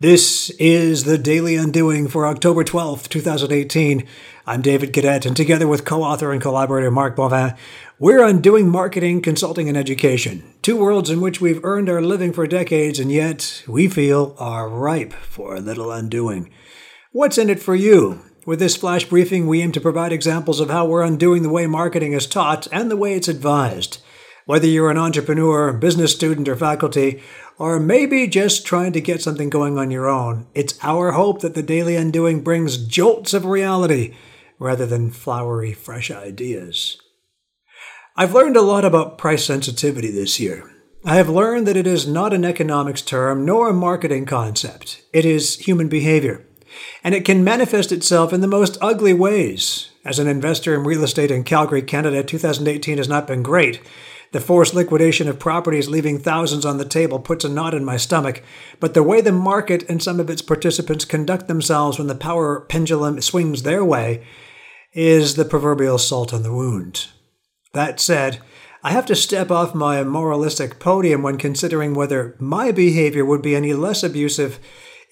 This 0.00 0.50
is 0.58 1.04
the 1.04 1.16
Daily 1.16 1.54
Undoing 1.54 2.08
for 2.08 2.26
October 2.26 2.64
12th, 2.64 3.08
2018. 3.08 4.04
I'm 4.44 4.60
David 4.60 4.92
Cadet, 4.92 5.24
and 5.24 5.36
together 5.36 5.68
with 5.68 5.84
co 5.84 6.02
author 6.02 6.32
and 6.32 6.42
collaborator 6.42 6.90
Mark 6.90 7.14
Bovin, 7.14 7.56
we're 8.00 8.24
undoing 8.24 8.68
marketing, 8.68 9.22
consulting, 9.22 9.68
and 9.68 9.78
education. 9.78 10.42
Two 10.62 10.76
worlds 10.76 11.10
in 11.10 11.20
which 11.20 11.40
we've 11.40 11.64
earned 11.64 11.88
our 11.88 12.02
living 12.02 12.32
for 12.32 12.44
decades 12.48 12.98
and 12.98 13.12
yet 13.12 13.62
we 13.68 13.86
feel 13.86 14.34
are 14.36 14.68
ripe 14.68 15.12
for 15.12 15.54
a 15.54 15.60
little 15.60 15.92
undoing. 15.92 16.50
What's 17.12 17.38
in 17.38 17.48
it 17.48 17.62
for 17.62 17.76
you? 17.76 18.20
With 18.44 18.58
this 18.58 18.74
flash 18.74 19.04
briefing, 19.04 19.46
we 19.46 19.62
aim 19.62 19.70
to 19.70 19.80
provide 19.80 20.12
examples 20.12 20.58
of 20.58 20.70
how 20.70 20.86
we're 20.86 21.04
undoing 21.04 21.44
the 21.44 21.50
way 21.50 21.68
marketing 21.68 22.14
is 22.14 22.26
taught 22.26 22.66
and 22.72 22.90
the 22.90 22.96
way 22.96 23.14
it's 23.14 23.28
advised. 23.28 24.02
Whether 24.46 24.66
you're 24.66 24.90
an 24.90 24.98
entrepreneur, 24.98 25.72
business 25.72 26.12
student, 26.14 26.50
or 26.50 26.56
faculty, 26.56 27.22
or 27.58 27.78
maybe 27.78 28.26
just 28.26 28.66
trying 28.66 28.92
to 28.92 29.00
get 29.00 29.22
something 29.22 29.50
going 29.50 29.78
on 29.78 29.90
your 29.90 30.08
own, 30.08 30.46
it's 30.54 30.78
our 30.82 31.12
hope 31.12 31.40
that 31.40 31.54
the 31.54 31.62
Daily 31.62 31.96
Undoing 31.96 32.42
brings 32.42 32.76
jolts 32.76 33.32
of 33.34 33.44
reality 33.44 34.14
rather 34.58 34.86
than 34.86 35.10
flowery, 35.10 35.72
fresh 35.72 36.10
ideas. 36.10 36.98
I've 38.16 38.34
learned 38.34 38.56
a 38.56 38.62
lot 38.62 38.84
about 38.84 39.18
price 39.18 39.44
sensitivity 39.44 40.10
this 40.10 40.38
year. 40.38 40.70
I 41.04 41.16
have 41.16 41.28
learned 41.28 41.66
that 41.66 41.76
it 41.76 41.86
is 41.86 42.06
not 42.06 42.32
an 42.32 42.44
economics 42.44 43.02
term 43.02 43.44
nor 43.44 43.68
a 43.68 43.74
marketing 43.74 44.24
concept. 44.24 45.02
It 45.12 45.24
is 45.24 45.58
human 45.58 45.88
behavior. 45.88 46.46
And 47.02 47.14
it 47.14 47.24
can 47.24 47.44
manifest 47.44 47.92
itself 47.92 48.32
in 48.32 48.40
the 48.40 48.46
most 48.46 48.78
ugly 48.80 49.12
ways. 49.12 49.90
As 50.04 50.18
an 50.18 50.26
investor 50.26 50.74
in 50.74 50.84
real 50.84 51.04
estate 51.04 51.30
in 51.30 51.44
Calgary, 51.44 51.82
Canada, 51.82 52.22
2018 52.22 52.98
has 52.98 53.08
not 53.08 53.26
been 53.26 53.42
great. 53.42 53.80
The 54.34 54.40
forced 54.40 54.74
liquidation 54.74 55.28
of 55.28 55.38
properties 55.38 55.88
leaving 55.88 56.18
thousands 56.18 56.66
on 56.66 56.78
the 56.78 56.84
table 56.84 57.20
puts 57.20 57.44
a 57.44 57.48
knot 57.48 57.72
in 57.72 57.84
my 57.84 57.96
stomach, 57.96 58.42
but 58.80 58.92
the 58.92 59.02
way 59.04 59.20
the 59.20 59.30
market 59.30 59.88
and 59.88 60.02
some 60.02 60.18
of 60.18 60.28
its 60.28 60.42
participants 60.42 61.04
conduct 61.04 61.46
themselves 61.46 61.98
when 61.98 62.08
the 62.08 62.16
power 62.16 62.62
pendulum 62.62 63.20
swings 63.20 63.62
their 63.62 63.84
way 63.84 64.26
is 64.92 65.36
the 65.36 65.44
proverbial 65.44 65.98
salt 65.98 66.34
on 66.34 66.42
the 66.42 66.52
wound. 66.52 67.06
That 67.74 68.00
said, 68.00 68.40
I 68.82 68.90
have 68.90 69.06
to 69.06 69.14
step 69.14 69.52
off 69.52 69.72
my 69.72 70.02
moralistic 70.02 70.80
podium 70.80 71.22
when 71.22 71.38
considering 71.38 71.94
whether 71.94 72.34
my 72.40 72.72
behavior 72.72 73.24
would 73.24 73.40
be 73.40 73.54
any 73.54 73.72
less 73.72 74.02
abusive 74.02 74.58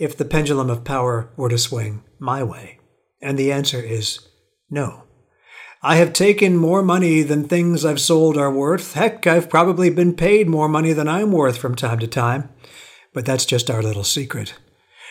if 0.00 0.16
the 0.16 0.24
pendulum 0.24 0.68
of 0.68 0.82
power 0.82 1.30
were 1.36 1.48
to 1.48 1.58
swing 1.58 2.02
my 2.18 2.42
way. 2.42 2.80
And 3.20 3.38
the 3.38 3.52
answer 3.52 3.80
is 3.80 4.18
no. 4.68 5.04
I 5.84 5.96
have 5.96 6.12
taken 6.12 6.56
more 6.56 6.82
money 6.82 7.22
than 7.22 7.48
things 7.48 7.84
I've 7.84 8.00
sold 8.00 8.36
are 8.36 8.52
worth. 8.52 8.92
Heck, 8.92 9.26
I've 9.26 9.50
probably 9.50 9.90
been 9.90 10.14
paid 10.14 10.48
more 10.48 10.68
money 10.68 10.92
than 10.92 11.08
I'm 11.08 11.32
worth 11.32 11.58
from 11.58 11.74
time 11.74 11.98
to 11.98 12.06
time. 12.06 12.50
But 13.12 13.26
that's 13.26 13.44
just 13.44 13.68
our 13.68 13.82
little 13.82 14.04
secret. 14.04 14.54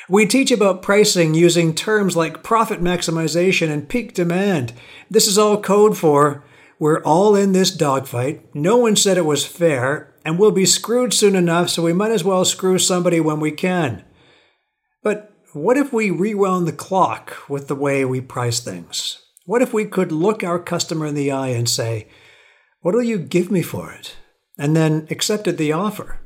We 0.07 0.25
teach 0.25 0.49
about 0.49 0.81
pricing 0.81 1.33
using 1.33 1.75
terms 1.75 2.15
like 2.15 2.41
profit 2.41 2.81
maximization 2.81 3.69
and 3.69 3.89
peak 3.89 4.13
demand. 4.13 4.71
This 5.09 5.27
is 5.27 5.37
all 5.37 5.61
code 5.61 5.97
for 5.97 6.43
we're 6.79 7.03
all 7.03 7.35
in 7.35 7.51
this 7.51 7.69
dogfight. 7.69 8.55
No 8.55 8.77
one 8.77 8.95
said 8.95 9.15
it 9.15 9.25
was 9.25 9.45
fair, 9.45 10.15
and 10.25 10.39
we'll 10.39 10.49
be 10.49 10.65
screwed 10.65 11.13
soon 11.13 11.35
enough, 11.35 11.69
so 11.69 11.83
we 11.83 11.93
might 11.93 12.11
as 12.11 12.23
well 12.23 12.43
screw 12.43 12.79
somebody 12.79 13.19
when 13.19 13.39
we 13.39 13.51
can. 13.51 14.03
But 15.03 15.31
what 15.53 15.77
if 15.77 15.93
we 15.93 16.09
rewound 16.09 16.67
the 16.67 16.73
clock 16.73 17.47
with 17.47 17.67
the 17.67 17.75
way 17.75 18.03
we 18.03 18.19
price 18.19 18.59
things? 18.61 19.21
What 19.45 19.61
if 19.61 19.73
we 19.73 19.85
could 19.85 20.11
look 20.11 20.43
our 20.43 20.59
customer 20.59 21.05
in 21.05 21.15
the 21.15 21.31
eye 21.31 21.49
and 21.49 21.67
say, 21.67 22.07
What'll 22.81 23.03
you 23.03 23.17
give 23.19 23.51
me 23.51 23.61
for 23.61 23.91
it? 23.91 24.15
And 24.57 24.75
then 24.75 25.07
accepted 25.09 25.57
the 25.57 25.71
offer? 25.71 26.19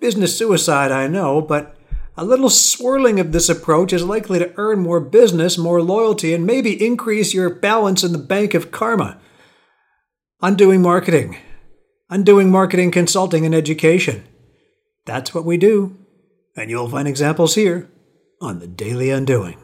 Business 0.00 0.36
suicide, 0.36 0.90
I 0.90 1.06
know, 1.06 1.40
but 1.40 1.76
a 2.16 2.24
little 2.24 2.50
swirling 2.50 3.18
of 3.18 3.32
this 3.32 3.48
approach 3.48 3.92
is 3.92 4.04
likely 4.04 4.38
to 4.38 4.52
earn 4.56 4.80
more 4.80 5.00
business, 5.00 5.56
more 5.56 5.80
loyalty, 5.80 6.34
and 6.34 6.44
maybe 6.44 6.84
increase 6.84 7.32
your 7.32 7.48
balance 7.50 8.04
in 8.04 8.12
the 8.12 8.18
bank 8.18 8.54
of 8.54 8.70
karma. 8.70 9.18
Undoing 10.40 10.82
marketing, 10.82 11.38
undoing 12.10 12.50
marketing 12.50 12.90
consulting 12.90 13.46
and 13.46 13.54
education. 13.54 14.24
That's 15.06 15.34
what 15.34 15.44
we 15.44 15.56
do. 15.56 15.96
And 16.56 16.68
you'll 16.68 16.88
find 16.88 17.08
examples 17.08 17.54
here 17.54 17.88
on 18.40 18.58
the 18.58 18.66
Daily 18.66 19.10
Undoing. 19.10 19.56